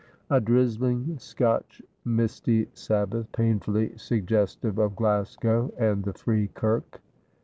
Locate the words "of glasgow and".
4.79-6.03